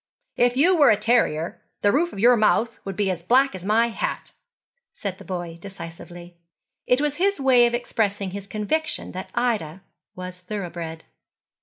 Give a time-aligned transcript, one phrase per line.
[0.35, 3.63] 'If you were a terrier, the roof of your mouth would be as black as
[3.63, 4.31] my hat,'
[4.95, 6.37] said the boy decisively.
[6.87, 9.83] It was his way of expressing his conviction that Ida
[10.15, 11.03] was thoroughbred.